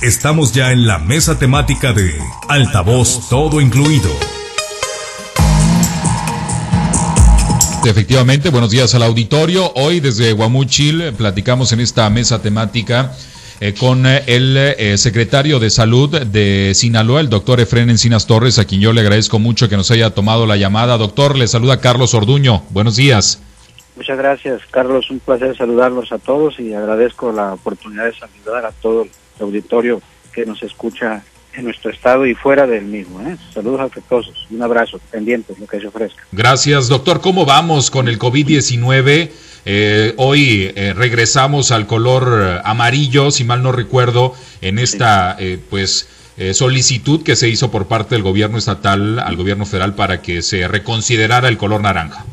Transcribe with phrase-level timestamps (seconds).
[0.00, 2.16] Estamos ya en la mesa temática de
[2.48, 4.08] Altavoz Todo Incluido.
[7.84, 9.72] Efectivamente, buenos días al auditorio.
[9.74, 13.12] Hoy desde Guamuchil platicamos en esta mesa temática
[13.58, 18.60] eh, con eh, el eh, secretario de Salud de Sinaloa, el doctor Efren Encinas Torres,
[18.60, 20.96] a quien yo le agradezco mucho que nos haya tomado la llamada.
[20.96, 22.62] Doctor, le saluda Carlos Orduño.
[22.70, 23.42] Buenos días.
[23.96, 25.10] Muchas gracias, Carlos.
[25.10, 29.10] Un placer saludarlos a todos y agradezco la oportunidad de saludar a todo el
[29.44, 30.00] auditorio
[30.32, 31.22] que nos escucha
[31.54, 33.20] en nuestro estado y fuera del mismo.
[33.22, 33.36] ¿eh?
[33.52, 36.22] Saludos afectuosos y un abrazo, pendientes, lo que se ofrezca.
[36.30, 37.20] Gracias, doctor.
[37.20, 39.30] ¿Cómo vamos con el COVID-19?
[39.64, 46.08] Eh, hoy eh, regresamos al color amarillo, si mal no recuerdo, en esta eh, pues
[46.52, 50.68] solicitud que se hizo por parte del gobierno estatal al gobierno federal para que se
[50.68, 52.24] reconsiderara el color naranja.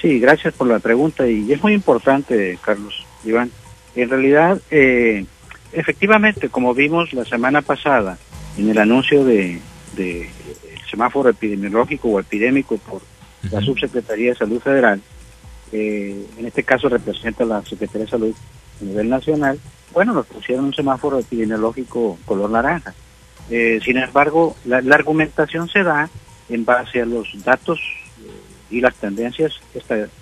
[0.00, 3.50] Sí, gracias por la pregunta y es muy importante, Carlos Iván.
[3.96, 5.24] En realidad, eh,
[5.72, 8.18] Efectivamente, como vimos la semana pasada
[8.56, 9.60] en el anuncio de,
[9.96, 10.30] el
[10.90, 13.02] semáforo epidemiológico o epidémico por
[13.50, 15.00] la Subsecretaría de Salud Federal,
[15.72, 18.34] eh, en este caso representa la Secretaría de Salud
[18.80, 19.58] a nivel nacional,
[19.92, 22.94] bueno, nos pusieron un semáforo epidemiológico color naranja.
[23.50, 26.08] Eh, sin embargo, la, argumentación se da
[26.48, 29.52] en base a los datos eh, y las tendencias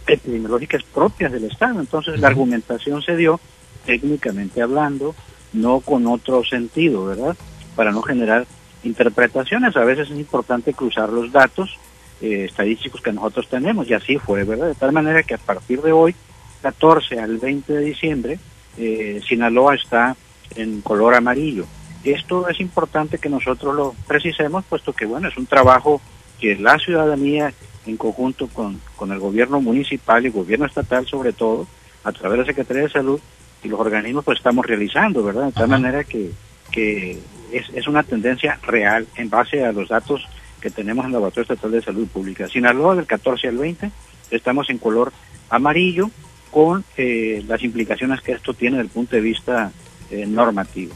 [0.06, 1.80] epidemiológicas propias del Estado.
[1.80, 3.40] Entonces, la argumentación se dio
[3.84, 5.14] técnicamente hablando,
[5.56, 7.36] no con otro sentido, ¿verdad?
[7.74, 8.46] Para no generar
[8.84, 9.76] interpretaciones.
[9.76, 11.78] A veces es importante cruzar los datos
[12.20, 14.68] eh, estadísticos que nosotros tenemos, y así fue, ¿verdad?
[14.68, 16.14] De tal manera que a partir de hoy,
[16.62, 18.38] 14 al 20 de diciembre,
[18.78, 20.16] eh, Sinaloa está
[20.54, 21.66] en color amarillo.
[22.04, 26.00] Esto es importante que nosotros lo precisemos, puesto que, bueno, es un trabajo
[26.40, 27.52] que la ciudadanía,
[27.86, 31.66] en conjunto con, con el gobierno municipal y gobierno estatal sobre todo,
[32.04, 33.20] a través de la Secretaría de Salud,
[33.66, 35.46] y los organismos pues estamos realizando, ¿verdad?
[35.46, 36.30] De tal manera que,
[36.70, 37.18] que
[37.52, 40.26] es, es, una tendencia real en base a los datos
[40.60, 42.48] que tenemos en el Laboratorio Estatal de Salud Pública.
[42.48, 43.90] Sinaloa del 14 al 20
[44.30, 45.12] estamos en color
[45.50, 46.10] amarillo
[46.50, 49.72] con eh, las implicaciones que esto tiene desde el punto de vista
[50.10, 50.94] eh, normativo.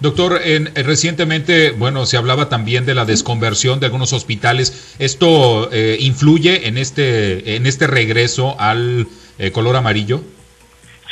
[0.00, 4.94] Doctor, en, recientemente, bueno, se hablaba también de la desconversión de algunos hospitales.
[4.98, 9.08] ¿Esto eh, influye en este, en este regreso al
[9.52, 10.22] color amarillo?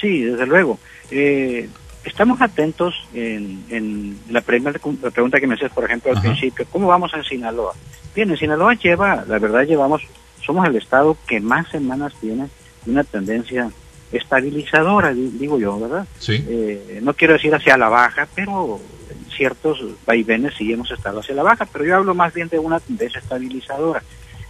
[0.00, 0.78] Sí, desde luego.
[1.10, 1.68] Eh,
[2.04, 7.12] estamos atentos en, la primera pregunta que me haces, por ejemplo, al principio, ¿cómo vamos
[7.14, 7.74] en Sinaloa?
[8.14, 10.02] Bien, en Sinaloa lleva, la verdad llevamos,
[10.44, 12.48] somos el estado que más semanas tiene
[12.86, 13.70] una tendencia
[14.10, 16.06] estabilizadora, digo yo, ¿verdad?
[16.18, 16.42] Sí.
[16.48, 18.80] Eh, no quiero decir hacia la baja, pero
[19.36, 22.80] ciertos vaivenes sí hemos estado hacia la baja, pero yo hablo más bien de una
[22.80, 24.02] tendencia estabilizadora.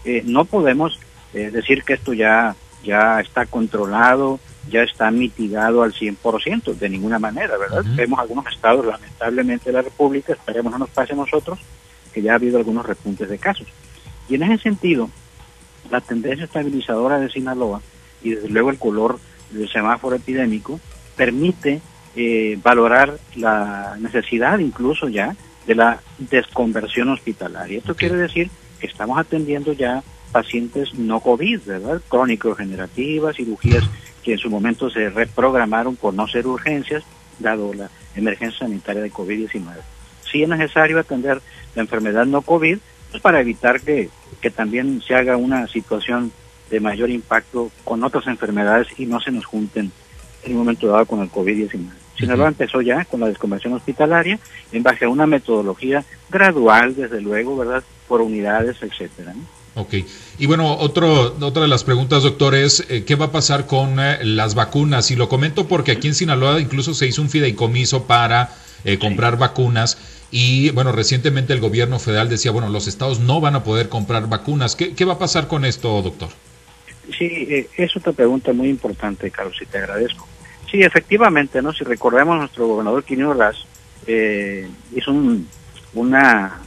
[0.05, 0.99] Eh, no podemos
[1.33, 7.57] decir que esto ya, ya está controlado, ya está mitigado al 100%, de ninguna manera,
[7.57, 7.85] ¿verdad?
[7.97, 11.59] Vemos algunos estados, lamentablemente, de la República, esperemos no nos pase a nosotros,
[12.13, 13.67] que ya ha habido algunos repuntes de casos.
[14.29, 15.11] Y en ese sentido,
[15.91, 17.81] la tendencia estabilizadora de Sinaloa
[18.23, 19.19] y desde luego el color
[19.51, 20.81] del semáforo epidémico
[21.17, 21.81] permite
[22.17, 25.37] eh, valorar la necesidad incluso ya
[25.67, 27.79] de la desconversión hospitalaria.
[27.79, 32.01] Esto quiere decir que estamos atendiendo ya pacientes no COVID, ¿verdad?
[32.09, 33.85] Crónico-generativas, cirugías
[34.23, 37.05] que en su momento se reprogramaron por no ser urgencias,
[37.39, 39.63] dado la emergencia sanitaria de COVID-19.
[40.31, 41.41] Sí es necesario atender
[41.75, 42.79] la enfermedad no COVID,
[43.11, 46.33] pues para evitar que, que también se haga una situación
[46.71, 49.91] de mayor impacto con otras enfermedades y no se nos junten
[50.43, 51.89] en un momento dado con el COVID-19.
[52.19, 54.39] Sinaloa empezó ya con la desconversión hospitalaria
[54.73, 57.83] en base a una metodología gradual, desde luego, ¿verdad?
[58.09, 59.35] Por unidades, etcétera.
[59.79, 59.95] Ok.
[60.39, 64.01] Y bueno, otro, otra de las preguntas, doctor, es eh, ¿qué va a pasar con
[64.01, 65.13] eh, las vacunas?
[65.13, 68.51] Y lo comento porque aquí en Sinaloa incluso se hizo un fideicomiso para
[68.85, 69.97] eh, comprar vacunas.
[70.33, 74.29] Y bueno, recientemente el gobierno federal decía, bueno, los estados no van a poder comprar
[74.29, 74.75] vacunas.
[74.75, 76.31] ¿Qué, qué va a pasar con esto, doctor?
[77.17, 80.27] Sí, es otra pregunta muy importante, Carlos, y te agradezco.
[80.69, 81.73] Sí, efectivamente, ¿no?
[81.73, 83.57] Si recordemos, nuestro gobernador Quinio Raz
[84.07, 85.47] hizo un,
[85.95, 86.61] una,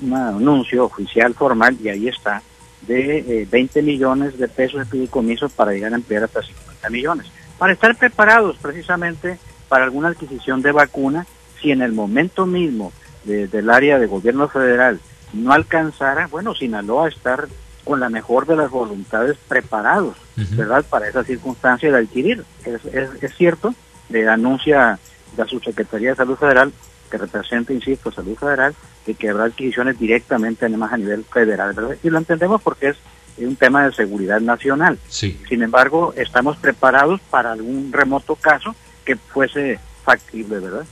[0.00, 2.42] un anuncio oficial formal y ahí está
[2.86, 7.26] de 20 eh, millones de pesos de fideicomiso para llegar a emplear hasta 50 millones.
[7.58, 9.38] Para estar preparados precisamente
[9.68, 11.26] para alguna adquisición de vacuna,
[11.60, 12.92] si en el momento mismo
[13.24, 15.00] del área de gobierno federal
[15.32, 17.48] no alcanzara, bueno, Sinaloa estar
[17.84, 20.84] con la mejor de las voluntades preparados, ¿verdad?
[20.88, 22.44] Para esa circunstancia de adquirir.
[22.64, 23.74] Es, es, es cierto,
[24.10, 24.98] le anuncia
[25.36, 26.72] la Subsecretaría de Salud Federal
[27.14, 28.74] que representa, insisto, Salud Federal,
[29.06, 31.96] de que habrá adquisiciones directamente además a nivel federal, ¿verdad?
[32.02, 32.96] Y lo entendemos porque es
[33.38, 34.98] un tema de seguridad nacional.
[35.08, 35.38] Sí.
[35.48, 38.74] Sin embargo, estamos preparados para algún remoto caso
[39.04, 40.84] que fuese factible, ¿verdad?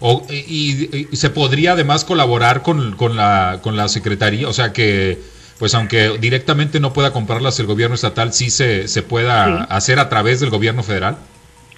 [0.00, 5.18] O, y, se podría además colaborar con, con, la, con la Secretaría, o sea que,
[5.58, 10.10] pues aunque directamente no pueda comprarlas el gobierno estatal, sí se, se pueda hacer a
[10.10, 11.16] través del gobierno federal.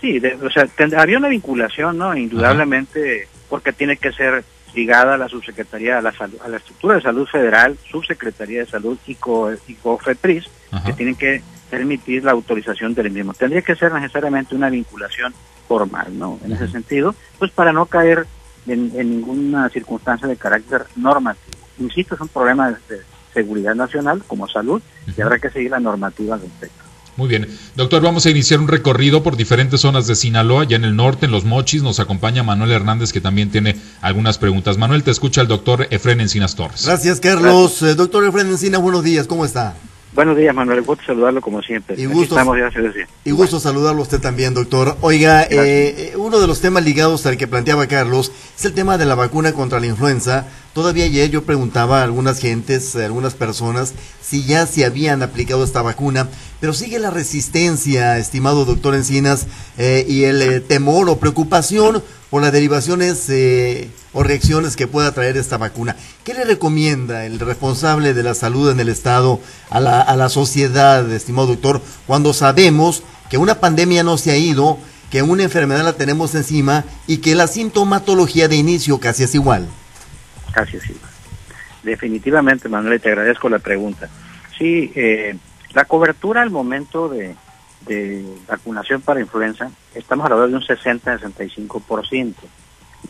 [0.03, 0.69] Sí, o sea,
[0.99, 2.17] habría una vinculación, ¿no?
[2.17, 4.45] Indudablemente, porque tiene que ser
[4.75, 8.97] ligada a la subsecretaría, a la, a la estructura de salud federal, subsecretaría de salud
[9.07, 10.47] y, co, y COFEPRIS,
[10.87, 13.35] que tienen que permitir la autorización del mismo.
[13.35, 15.35] Tendría que ser necesariamente una vinculación
[15.69, 16.39] formal, ¿no?
[16.43, 18.27] En ese sentido, pues para no caer
[18.67, 21.59] en, ninguna circunstancia de carácter normativo.
[21.79, 23.03] Insisto, es un problema de
[23.35, 24.81] seguridad nacional como salud
[25.15, 26.82] y habrá que seguir la normativa al respecto.
[27.17, 27.47] Muy bien.
[27.77, 31.27] Doctor, vamos a iniciar un recorrido por diferentes zonas de Sinaloa, ya en el norte,
[31.27, 31.83] en los Mochis.
[31.83, 34.79] Nos acompaña Manuel Hernández, que también tiene algunas preguntas.
[34.79, 36.87] Manuel, te escucha el doctor Efren Encinas Torres.
[36.87, 37.83] Gracias, Carlos.
[37.83, 39.27] Eh, doctor Efren Encinas, buenos días.
[39.27, 39.75] ¿Cómo está?
[40.15, 40.83] Buenos días, Manuel.
[40.83, 41.97] Gusto saludarlo como siempre.
[41.99, 42.71] Y gusto, estamos ya,
[43.25, 44.99] y gusto saludarlo usted también, doctor.
[45.01, 49.07] Oiga, eh, uno de los temas ligados al que planteaba Carlos es el tema de
[49.07, 50.47] la vacuna contra la influenza.
[50.75, 55.65] Todavía ayer yo preguntaba a algunas gentes, a algunas personas, si ya se habían aplicado
[55.65, 56.29] esta vacuna,
[56.61, 59.47] pero sigue la resistencia, estimado doctor Encinas,
[59.79, 65.13] eh, y el eh, temor o preocupación por las derivaciones eh, o reacciones que pueda
[65.13, 65.97] traer esta vacuna.
[66.25, 69.39] ¿Qué le recomienda el responsable de la salud en el Estado
[69.69, 74.39] a la, a la sociedad, estimado doctor, cuando sabemos que una pandemia no se ha
[74.39, 74.79] ido,
[75.11, 79.69] que una enfermedad la tenemos encima y que la sintomatología de inicio casi es igual?
[80.55, 81.11] Casi es igual.
[81.83, 84.09] Definitivamente, Manuel, te agradezco la pregunta.
[84.59, 85.37] Sí, eh,
[85.75, 87.37] la cobertura al momento de,
[87.87, 92.35] de vacunación para influenza, estamos hablando de un 60-65%.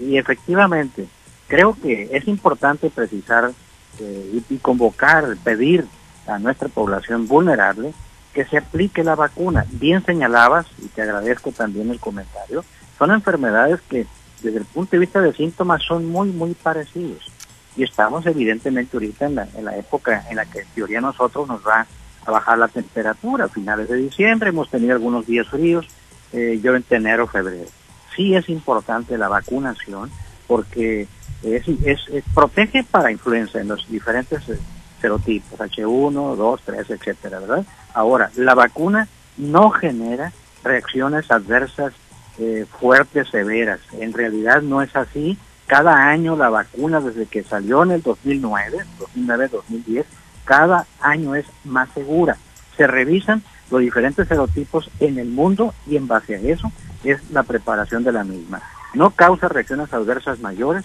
[0.01, 1.07] Y efectivamente,
[1.49, 3.53] creo que es importante precisar
[3.99, 5.87] eh, y, convocar, pedir
[6.27, 7.93] a nuestra población vulnerable
[8.33, 9.67] que se aplique la vacuna.
[9.71, 12.65] Bien señalabas, y te agradezco también el comentario,
[12.99, 14.07] son enfermedades que
[14.43, 17.31] desde el punto de vista de síntomas son muy, muy parecidos.
[17.77, 21.49] Y estamos evidentemente ahorita en la, en la época en la que en teoría nosotros
[21.49, 21.87] nos va
[22.31, 23.45] bajar la temperatura.
[23.45, 25.87] A finales de diciembre hemos tenido algunos días fríos,
[26.33, 27.69] eh, yo en enero, febrero.
[28.15, 30.11] Sí es importante la vacunación
[30.47, 31.09] porque
[31.43, 34.59] es, es, protege para influenza en los diferentes eh,
[35.01, 37.65] serotipos, H1, 2, 3, etcétera, ¿verdad?
[37.95, 40.33] Ahora, la vacuna no genera
[40.63, 41.93] reacciones adversas
[42.39, 43.81] eh, fuertes, severas.
[43.99, 45.37] En realidad no es así.
[45.67, 50.07] Cada año la vacuna, desde que salió en el 2009, 2009, 2010,
[50.45, 52.37] cada año es más segura.
[52.77, 56.71] Se revisan los diferentes serotipos en el mundo y en base a eso
[57.05, 58.63] es la preparación de la misma.
[58.95, 60.85] No causa reacciones adversas mayores,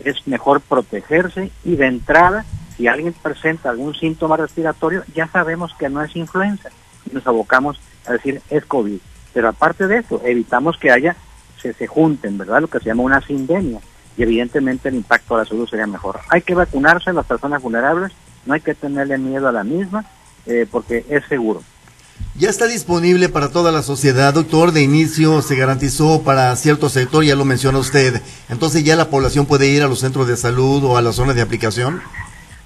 [0.00, 2.44] es mejor protegerse y de entrada,
[2.76, 6.70] si alguien presenta algún síntoma respiratorio, ya sabemos que no es influenza
[7.12, 8.98] nos abocamos a decir es COVID.
[9.32, 11.16] Pero aparte de eso, evitamos que haya,
[11.60, 12.62] se, se junten, ¿verdad?
[12.62, 13.80] Lo que se llama una sindemia
[14.16, 16.20] y evidentemente el impacto a la salud sería mejor.
[16.30, 18.12] Hay que vacunarse a las personas vulnerables
[18.46, 20.04] no hay que tenerle miedo a la misma
[20.46, 21.62] eh, porque es seguro.
[22.38, 24.72] Ya está disponible para toda la sociedad, doctor.
[24.72, 28.20] De inicio se garantizó para cierto sector, ya lo menciona usted.
[28.48, 31.34] Entonces ya la población puede ir a los centros de salud o a las zonas
[31.34, 32.02] de aplicación.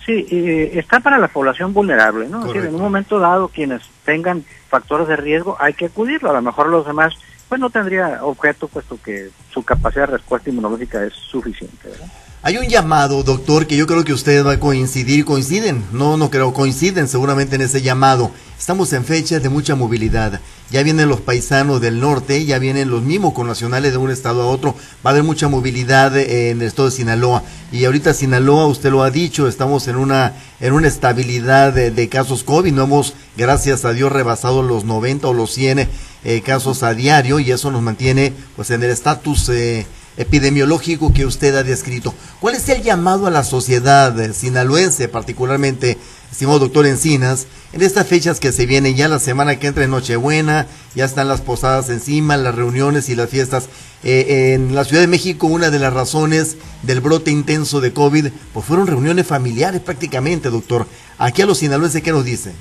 [0.05, 2.53] Sí, eh, está para la población vulnerable, ¿no?
[2.53, 6.31] en un momento dado quienes tengan factores de riesgo hay que acudirlo.
[6.31, 7.15] A lo mejor los demás,
[7.49, 12.09] pues no tendría objeto, puesto que su capacidad de respuesta inmunológica es suficiente, ¿verdad?
[12.43, 16.31] Hay un llamado, doctor, que yo creo que usted va a coincidir, coinciden, no, no
[16.31, 18.31] creo, coinciden seguramente en ese llamado.
[18.59, 20.41] Estamos en fechas de mucha movilidad.
[20.70, 24.47] Ya vienen los paisanos del norte, ya vienen los mismos connacionales de un estado a
[24.47, 24.75] otro.
[25.05, 27.43] Va a haber mucha movilidad en el estado de Sinaloa.
[27.73, 32.43] Y ahorita Sinaloa, usted lo ha dicho, estamos en una, en una estabilidad de, casos
[32.43, 32.73] COVID.
[32.73, 35.89] No hemos, gracias a Dios, rebasado los 90 o los 100
[36.25, 39.87] eh, casos a diario y eso nos mantiene pues en el estatus eh,
[40.20, 42.15] epidemiológico que usted ha descrito.
[42.41, 45.96] ¿Cuál es el llamado a la sociedad sinaloense, particularmente,
[46.31, 49.91] estimado doctor Encinas, en estas fechas que se vienen ya la semana que entra en
[49.91, 53.70] Nochebuena, ya están las posadas encima, las reuniones y las fiestas?
[54.05, 58.29] Eh, en la Ciudad de México, una de las razones del brote intenso de COVID,
[58.53, 60.86] pues fueron reuniones familiares prácticamente, doctor.
[61.17, 62.53] Aquí a los sinaloenses, ¿qué nos dice?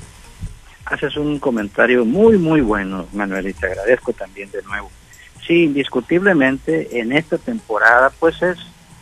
[0.85, 4.89] Haces un comentario muy, muy bueno, Manuel, y te agradezco también de nuevo
[5.49, 8.59] sí, indiscutiblemente en esta temporada, pues es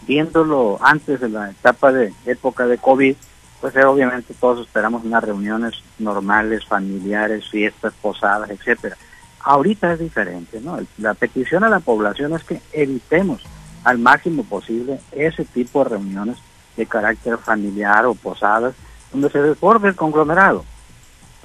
[0.07, 3.15] viéndolo antes de la etapa de época de COVID,
[3.59, 8.95] pues obviamente todos esperamos unas reuniones normales, familiares, fiestas, posadas, etcétera.
[9.41, 10.79] Ahorita es diferente, ¿no?
[10.97, 13.43] La petición a la población es que evitemos
[13.83, 16.37] al máximo posible ese tipo de reuniones
[16.77, 18.73] de carácter familiar o posadas
[19.11, 20.63] donde se desborde el conglomerado.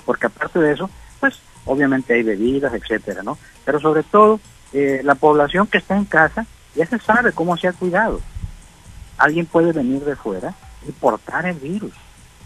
[0.04, 3.36] Porque aparte de eso, pues obviamente hay bebidas, etcétera, ¿no?
[3.64, 4.38] Pero sobre todo
[4.72, 8.20] eh, la población que está en casa, Ya se sabe cómo se ha cuidado.
[9.18, 10.54] Alguien puede venir de fuera
[10.88, 11.92] y portar el virus,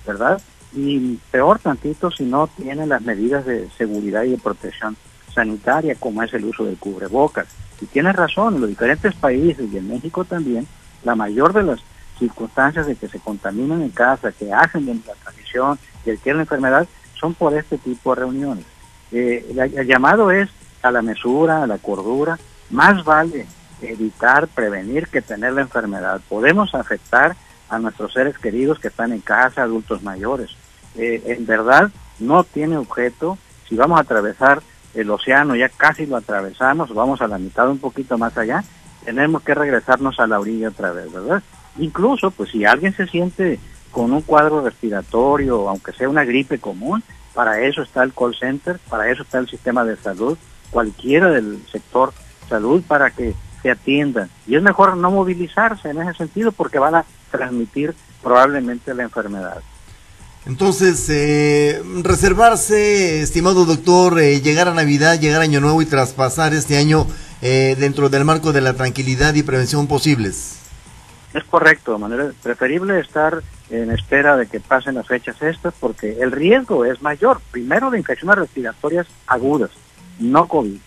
[0.04, 0.42] ¿verdad?
[0.74, 4.96] Y peor tantito si no tiene las medidas de seguridad y de protección
[5.32, 7.46] sanitaria, como es el uso del cubrebocas.
[7.80, 10.66] Y tiene razón, en los diferentes países y en México también,
[11.04, 11.80] la mayor de las
[12.18, 16.42] circunstancias de que se contaminan en casa, que hacen de la transmisión, que adquieren la
[16.44, 18.64] enfermedad, son por este tipo de reuniones.
[19.12, 20.48] Eh, el llamado es
[20.86, 22.38] a la mesura, a la cordura,
[22.70, 23.46] más vale
[23.82, 26.20] evitar, prevenir que tener la enfermedad.
[26.28, 27.36] Podemos afectar
[27.68, 30.50] a nuestros seres queridos que están en casa, adultos mayores.
[30.96, 33.38] Eh, en verdad no tiene objeto,
[33.68, 34.62] si vamos a atravesar
[34.94, 38.64] el océano, ya casi lo atravesamos, vamos a la mitad, un poquito más allá,
[39.04, 41.42] tenemos que regresarnos a la orilla otra vez, ¿verdad?
[41.78, 47.02] Incluso, pues si alguien se siente con un cuadro respiratorio, aunque sea una gripe común,
[47.34, 50.38] para eso está el call center, para eso está el sistema de salud,
[50.70, 52.12] cualquiera del sector
[52.48, 54.30] salud, para que se atiendan.
[54.46, 59.62] Y es mejor no movilizarse en ese sentido porque van a transmitir probablemente la enfermedad.
[60.46, 66.54] Entonces, eh, reservarse, estimado doctor, eh, llegar a Navidad, llegar a Año Nuevo y traspasar
[66.54, 67.06] este año
[67.42, 70.60] eh, dentro del marco de la tranquilidad y prevención posibles.
[71.34, 76.18] Es correcto, de manera preferible estar en espera de que pasen las fechas estas porque
[76.20, 77.40] el riesgo es mayor.
[77.50, 79.70] Primero de infecciones respiratorias agudas,
[80.18, 80.78] no COVID,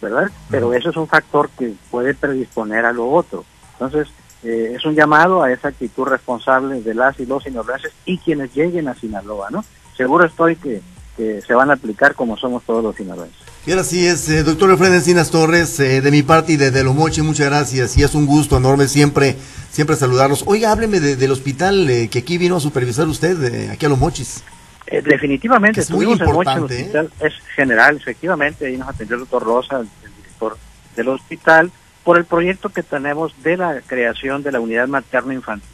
[0.00, 0.30] ¿verdad?
[0.50, 3.44] Pero eso es un factor que puede predisponer a lo otro.
[3.72, 4.08] Entonces,
[4.44, 8.54] eh, es un llamado a esa actitud responsable de las y los sinaloenses y quienes
[8.54, 9.64] lleguen a Sinaloa, ¿no?
[9.96, 10.82] Seguro estoy que,
[11.16, 13.38] se van a aplicar como somos todos los sinaloenses.
[13.64, 16.82] Y ahora sí es, eh, doctor Alfredo Encinas Torres, eh, de mi parte y de
[16.82, 19.36] Lomochi, muchas gracias y es un gusto enorme siempre
[19.70, 20.42] siempre saludarlos.
[20.46, 24.42] Oiga, hábleme del hospital que aquí vino a supervisar usted, aquí a Lomochis.
[24.86, 26.74] Definitivamente, es muy importante.
[26.74, 30.56] hospital, es general, efectivamente, ahí nos atendió el doctor Rosa, el director
[30.96, 31.70] del hospital,
[32.04, 35.68] por el proyecto que tenemos de la creación de la unidad materno-infantil.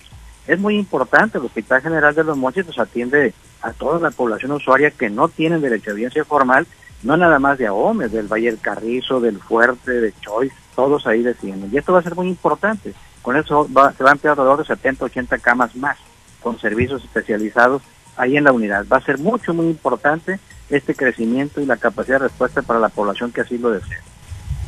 [0.47, 4.53] Es muy importante, el Hospital General de los Mochis nos atiende a toda la población
[4.53, 6.67] usuaria que no tienen derecho a audiencia formal,
[7.03, 11.23] no nada más de AOMES, del Valle del Carrizo, del Fuerte, de Choice, todos ahí
[11.23, 11.71] defienden.
[11.73, 12.95] Y esto va a ser muy importante.
[13.23, 15.99] Con eso se va a ampliar alrededor de 70, 80 camas más,
[16.41, 17.83] con servicios especializados
[18.21, 18.85] ahí en la unidad.
[18.91, 22.89] Va a ser mucho, muy importante este crecimiento y la capacidad de respuesta para la
[22.89, 24.01] población que así lo desea.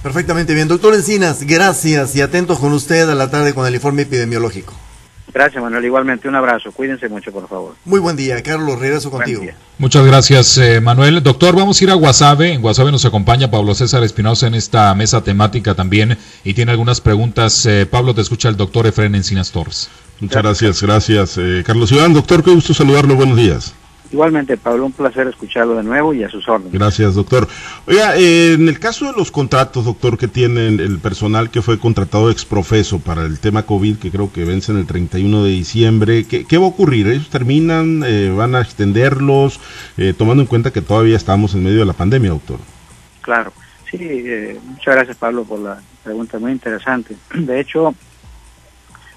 [0.02, 0.66] Perfectamente bien.
[0.66, 4.74] Doctor Encinas, gracias y atentos con usted a la tarde con el informe epidemiológico.
[5.34, 5.84] Gracias, Manuel.
[5.84, 6.72] Igualmente, un abrazo.
[6.72, 7.74] Cuídense mucho, por favor.
[7.84, 8.42] Muy buen día.
[8.42, 9.42] Carlos, regreso contigo.
[9.78, 11.22] Muchas gracias, eh, Manuel.
[11.22, 12.52] Doctor, vamos a ir a Guasave.
[12.52, 17.00] En Guasave nos acompaña Pablo César Espinosa en esta mesa temática también y tiene algunas
[17.00, 17.64] preguntas.
[17.66, 19.88] Eh, Pablo, te escucha el doctor Efren Encinas Torres.
[20.20, 21.38] Muchas gracias, gracias.
[21.38, 23.16] Eh, Carlos Iván, doctor, qué gusto saludarlo.
[23.16, 23.74] Buenos días.
[24.12, 26.74] Igualmente, Pablo, un placer escucharlo de nuevo y a sus órdenes.
[26.74, 27.48] Gracias, doctor.
[27.86, 31.78] Oiga, eh, en el caso de los contratos, doctor, que tienen el personal que fue
[31.78, 36.26] contratado exprofeso para el tema COVID, que creo que vence en el 31 de diciembre,
[36.26, 37.08] ¿qué, va a ocurrir?
[37.08, 38.02] ¿Ellos terminan?
[38.04, 39.58] Eh, ¿Van a extenderlos?
[39.96, 42.58] Eh, tomando en cuenta que todavía estamos en medio de la pandemia, doctor.
[43.22, 43.50] Claro,
[43.90, 43.98] sí,
[44.66, 47.16] muchas gracias, Pablo, por la pregunta muy interesante.
[47.34, 47.94] De hecho,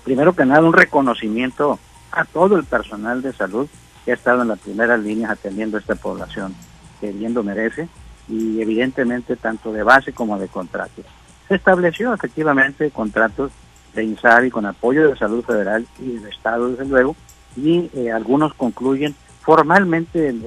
[0.06, 1.80] primero que nada, un reconocimiento
[2.14, 3.68] a todo el personal de salud
[4.06, 6.56] que ha estado en las primeras líneas atendiendo a esta población
[7.02, 7.90] que bien lo merece
[8.30, 11.02] y evidentemente tanto de base como de contrato.
[11.48, 13.52] Se estableció efectivamente contratos
[13.94, 17.16] de INSABI con apoyo de Salud Federal y del Estado, desde luego,
[17.56, 20.44] y eh, algunos concluyen formalmente el,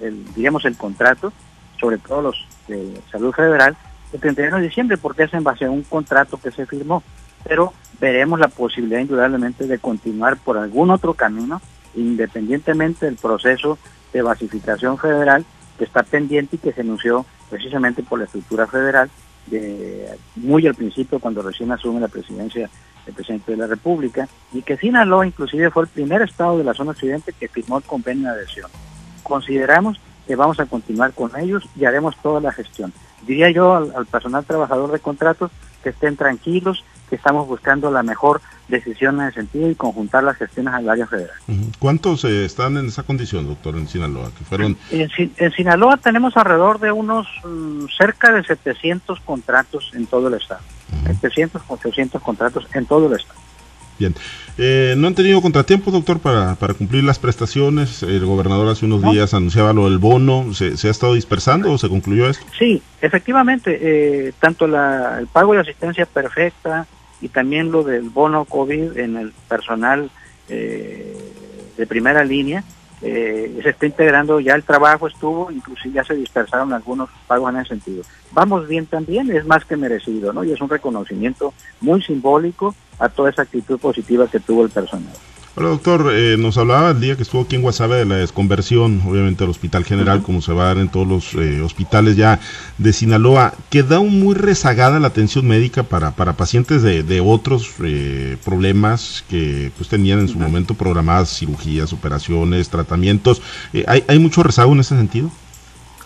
[0.00, 1.32] el, digamos, el contrato,
[1.80, 3.76] sobre todo los de Salud Federal,
[4.12, 7.02] el 31 de diciembre, porque es en base a un contrato que se firmó.
[7.44, 11.60] Pero veremos la posibilidad indudablemente de continuar por algún otro camino
[11.94, 13.78] independientemente del proceso
[14.12, 15.44] de basificación federal
[15.78, 19.10] que está pendiente y que se anunció precisamente por la estructura federal
[19.46, 22.68] de, muy al principio cuando recién asume la presidencia
[23.06, 26.74] el presidente de la República y que Sinaloa inclusive fue el primer estado de la
[26.74, 28.70] zona occidente que firmó el convenio de adhesión.
[29.22, 32.92] Consideramos que vamos a continuar con ellos y haremos toda la gestión.
[33.26, 35.50] Diría yo al personal trabajador de contratos
[35.82, 40.36] que estén tranquilos, que estamos buscando la mejor decisión en ese sentido y conjuntar las
[40.36, 41.36] gestiones al área federal.
[41.78, 44.30] ¿Cuántos eh, están en esa condición, doctor, en Sinaloa?
[44.38, 44.76] Que fueron...
[44.90, 50.62] en, Sinaloa tenemos alrededor de unos mm, cerca de 700 contratos en todo el estado.
[51.04, 53.38] 700 800 contratos en todo el estado.
[53.98, 54.14] Bien.
[54.56, 58.02] Eh, ¿No han tenido contratiempos, doctor, para, para cumplir las prestaciones?
[58.02, 60.54] El gobernador hace unos días anunciaba lo del bono.
[60.54, 62.44] ¿Se, ha estado dispersando o se concluyó esto?
[62.58, 63.78] Sí, efectivamente.
[63.80, 66.86] Eh, tanto la, el pago de asistencia perfecta,
[67.20, 70.10] y también lo del bono COVID en el personal
[70.48, 71.16] eh,
[71.76, 72.64] de primera línea
[73.02, 77.60] eh, se está integrando, ya el trabajo estuvo, inclusive ya se dispersaron algunos pagos en
[77.60, 78.02] ese sentido.
[78.32, 80.44] Vamos bien también, es más que merecido, ¿no?
[80.44, 85.14] Y es un reconocimiento muy simbólico a toda esa actitud positiva que tuvo el personal.
[85.56, 89.02] Hola doctor, eh, nos hablaba el día que estuvo aquí en Guasave de la desconversión,
[89.04, 92.38] obviamente al Hospital General, como se va a dar en todos los eh, hospitales ya
[92.78, 93.52] de Sinaloa.
[93.68, 99.72] Queda muy rezagada la atención médica para, para pacientes de, de otros eh, problemas que
[99.76, 103.42] pues tenían en su momento programadas cirugías, operaciones, tratamientos.
[103.88, 105.32] ¿hay, ¿Hay mucho rezago en ese sentido?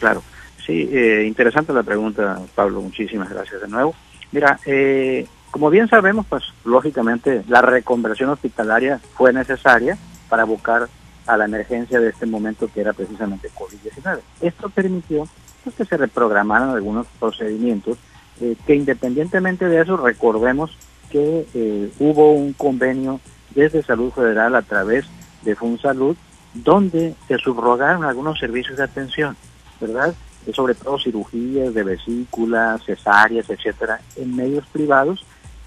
[0.01, 0.23] Claro,
[0.67, 0.89] sí,
[1.27, 3.95] interesante la pregunta, Pablo, muchísimas gracias de nuevo.
[4.33, 9.96] Mira, eh, como bien sabemos, pues lógicamente la reconversión hospitalaria fue necesaria
[10.28, 10.88] para abocar
[11.28, 14.18] a la emergencia de este momento que era precisamente COVID-19.
[14.40, 15.28] Esto permitió
[15.62, 17.99] pues, que se reprogramaran algunos procedimientos
[18.40, 20.76] eh, que independientemente de eso recordemos
[21.08, 23.20] que eh, hubo un convenio
[23.54, 25.06] desde Salud Federal a través
[25.44, 26.16] de FunSalud
[26.52, 29.37] donde se subrogaron algunos servicios de atención,
[29.80, 30.16] ¿verdad?
[30.52, 35.25] sobre todo cirugías de vesículas, cesáreas, etcétera, en medios privados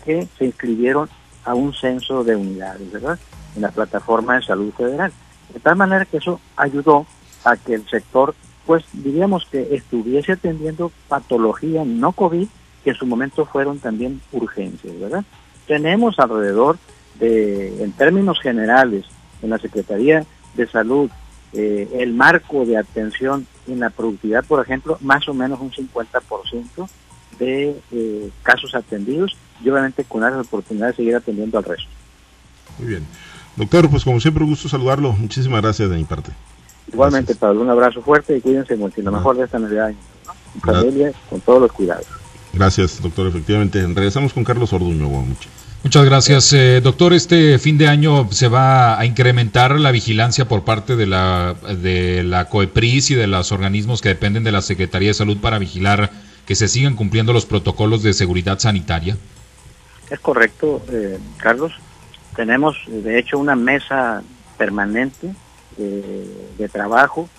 [0.08, 1.10] que se inscribieron
[1.44, 3.20] a un censo de unidades, ¿verdad?
[3.58, 5.12] En la plataforma de salud federal.
[5.54, 7.06] De tal manera que eso ayudó
[7.44, 8.34] a que el sector,
[8.66, 12.48] pues diríamos que estuviese atendiendo patología no COVID,
[12.86, 15.26] que en su momento fueron también urgencias, ¿verdad?
[15.68, 16.78] Tenemos alrededor
[17.20, 19.06] de, en términos generales,
[19.42, 21.12] en la Secretaría de Salud,
[21.52, 26.88] eh, el marco de atención en la productividad, por ejemplo, más o menos un 50%
[27.39, 31.89] de eh, casos atendidos y obviamente con la oportunidad de seguir atendiendo al resto.
[32.79, 33.06] Muy bien.
[33.56, 35.13] Doctor, pues como siempre, un gusto saludarlo.
[35.13, 36.32] Muchísimas gracias de mi parte.
[36.91, 39.01] Igualmente, Pablo, un abrazo fuerte y cuídense mucho.
[39.01, 39.91] Lo mejor de esta Navidad,
[40.25, 40.34] ¿no?
[40.62, 42.06] familia, con todos los cuidados.
[42.53, 43.27] Gracias, doctor.
[43.27, 45.10] Efectivamente, regresamos con Carlos Orduño.
[45.10, 45.50] Mucho.
[45.84, 47.13] Muchas gracias, eh, doctor.
[47.13, 52.24] Este fin de año se va a incrementar la vigilancia por parte de la de
[52.24, 56.12] la COEPRIS y de los organismos que dependen de la Secretaría de Salud para vigilar
[56.48, 59.18] que se sigan cumpliendo los protocolos de seguridad sanitaria.
[60.10, 61.74] Es correcto, eh, Carlos.
[62.36, 64.24] Tenemos, de hecho, una mesa
[64.58, 65.34] permanente
[65.77, 67.30] eh, de trabajo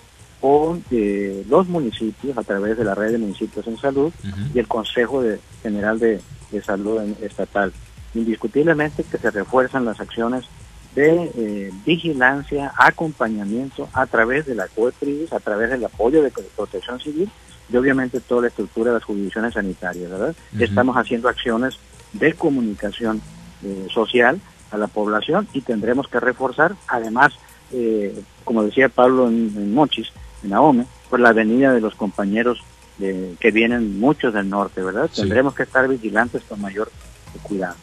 [0.42, 4.12] con eh, los municipios a través de la red de municipios en salud
[4.54, 5.24] y el Consejo
[5.62, 6.20] General de,
[6.64, 7.72] Salud Estatal.
[8.14, 10.44] Indiscutiblemente que se refuerzan las acciones
[10.94, 17.30] de vigilancia, acompañamiento a través de la COEPRIS, a través del apoyo de protección civil
[17.70, 20.34] y obviamente toda la estructura de las jurisdicciones sanitarias, ¿verdad?
[20.58, 21.78] Estamos haciendo acciones
[22.12, 23.20] de comunicación
[23.62, 27.32] eh, social a la población y tendremos que reforzar, además,
[27.72, 30.08] eh, como decía Pablo en, Mochis,
[30.42, 32.62] en Ahome, por la venida de los compañeros
[32.98, 35.08] que vienen muchos del norte, ¿verdad?
[35.14, 36.90] Tendremos que estar vigilantes con mayor
[37.44, 37.76] cuidado.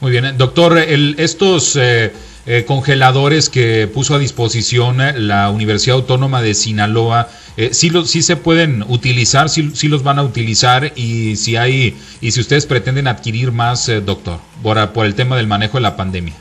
[0.00, 2.10] Muy bien, doctor, el, estos eh,
[2.46, 7.28] eh, congeladores que puso a disposición eh, la Universidad Autónoma de Sinaloa,
[7.66, 11.96] eh, sí, sí se pueden utilizar, sí, sí, los van a utilizar y si hay
[12.20, 15.96] y si ustedes pretenden adquirir más, doctor, por, por el tema del manejo de la
[15.96, 16.34] pandemia,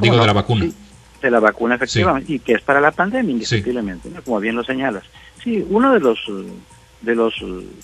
[0.00, 0.66] digo de la vacuna.
[1.22, 5.04] de la vacuna efectivamente y que es para la pandemia indiscutiblemente, como bien lo señalas.
[5.42, 6.18] Sí, uno de los
[7.02, 7.34] de los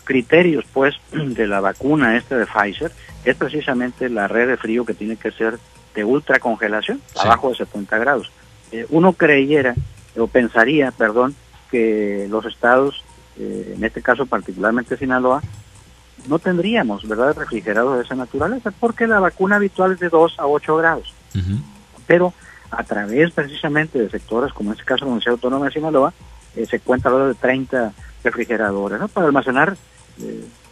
[0.04, 2.92] criterios pues de la vacuna esta de Pfizer
[3.24, 5.58] es precisamente la red de frío que tiene que ser
[5.94, 8.30] de ultracongelación, abajo de 70 grados.
[8.72, 9.74] Eh, uno creyera,
[10.16, 11.34] o pensaría, perdón,
[11.72, 13.02] que los estados,
[13.38, 15.42] eh, en este caso particularmente Sinaloa,
[16.28, 20.46] no tendríamos, ¿verdad?, refrigerados de esa naturaleza, porque la vacuna habitual es de 2 a
[20.46, 21.14] 8 grados.
[22.06, 22.35] Pero
[22.70, 26.12] a través precisamente de sectores, como en este caso la Universidad Autónoma de Sinaloa,
[26.54, 29.76] eh, se cuenta alrededor de 30 refrigeradores, ¿no?, para almacenar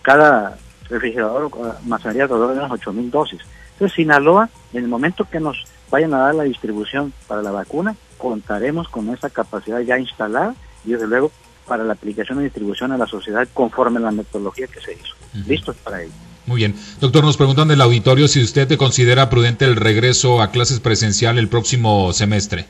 [0.02, 0.58] cada
[0.90, 1.50] refrigerador
[1.82, 3.40] almacenaría alrededor de unas 8.000 dosis.
[3.72, 7.96] Entonces, Sinaloa, en el momento que nos vayan a dar la distribución para la vacuna,
[8.18, 11.30] contaremos con esa capacidad ya instalada y desde luego
[11.66, 15.14] para la aplicación y distribución a la sociedad conforme a la metodología que se hizo.
[15.46, 16.12] Listos para ello.
[16.46, 16.74] Muy bien.
[17.00, 21.38] Doctor, nos preguntan del auditorio si usted te considera prudente el regreso a clases presencial
[21.38, 22.66] el próximo semestre.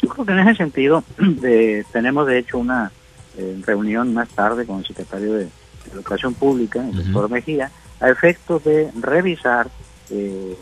[0.00, 1.02] Yo creo que en ese sentido
[1.92, 2.92] tenemos de hecho una
[3.36, 5.48] eh, reunión más tarde con el secretario de
[5.92, 9.68] Educación Pública, el doctor Mejía, a efectos de revisar
[10.10, 10.56] eh,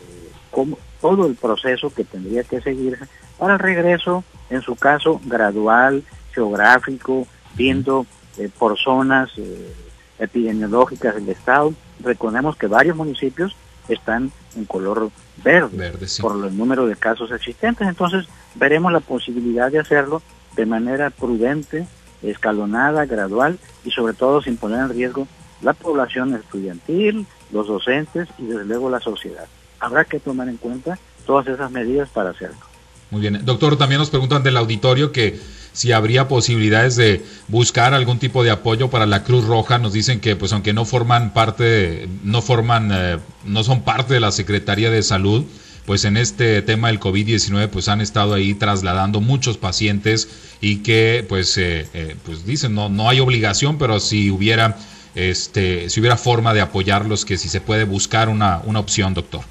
[1.01, 3.05] todo el proceso que tendría que seguirse
[3.39, 8.07] para el regreso, en su caso, gradual, geográfico, viendo
[8.39, 9.73] eh, por zonas eh,
[10.19, 11.73] epidemiológicas del Estado.
[12.01, 13.57] Recordemos que varios municipios
[13.89, 15.11] están en color
[15.43, 20.23] verde, por el número de casos existentes, entonces veremos la posibilidad de hacerlo
[20.57, 21.87] de manera prudente,
[22.23, 25.29] escalonada, gradual y sobre todo sin poner en riesgo
[25.61, 29.47] la población estudiantil, los docentes y desde luego la sociedad.
[29.81, 32.74] Habrá que tomar en cuenta todas esas medidas para hacerlo.
[33.15, 33.43] Muy bien.
[33.45, 35.39] Doctor, también nos preguntan del auditorio que
[35.73, 39.79] si habría posibilidades de buscar algún tipo de apoyo para la Cruz Roja.
[39.79, 44.19] Nos dicen que, pues, aunque no forman parte, no forman, eh, no son parte de
[44.19, 45.45] la Secretaría de Salud,
[45.87, 50.29] pues en este tema del COVID-19 pues han estado ahí trasladando muchos pacientes
[50.61, 54.79] y que pues eh, eh, pues dicen no no hay obligación pero si hubiera
[55.15, 59.43] este si hubiera forma de apoyarlos que si se puede buscar una, una opción doctor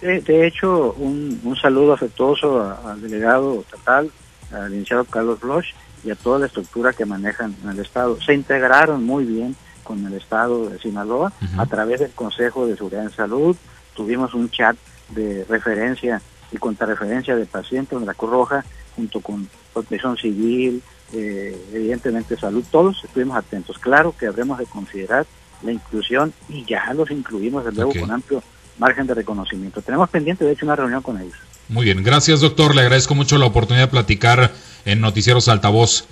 [0.00, 4.10] de, hecho un, un, saludo afectuoso al delegado estatal
[4.52, 5.66] al licenciado Carlos Bloch
[6.04, 8.20] y a toda la estructura que manejan en el estado.
[8.20, 13.04] Se integraron muy bien con el estado de Sinaloa a través del Consejo de Seguridad
[13.04, 13.56] en Salud.
[13.94, 14.76] Tuvimos un chat
[15.10, 16.20] de referencia
[16.52, 20.82] y contrarreferencia de pacientes de la Cruz Roja, junto con protección civil,
[21.12, 23.78] eh, evidentemente salud, todos estuvimos atentos.
[23.78, 25.26] Claro que habremos de considerar
[25.62, 28.42] la inclusión y ya los incluimos, desde luego, con amplio
[28.78, 29.82] margen de reconocimiento.
[29.82, 31.36] Tenemos pendiente, de hecho, una reunión con ellos.
[31.68, 34.52] Muy bien, gracias doctor, le agradezco mucho la oportunidad de platicar
[34.84, 36.06] en Noticieros Altavoz.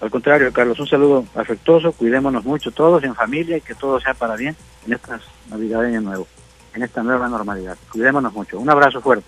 [0.00, 4.14] Al contrario, Carlos, un saludo afectuoso, cuidémonos mucho todos en familia y que todo sea
[4.14, 4.54] para bien
[4.86, 6.28] en estas Navidades de Año Nuevo
[6.78, 7.76] en esta nueva normalidad.
[7.90, 8.58] Cuidémonos mucho.
[8.58, 9.26] Un abrazo fuerte.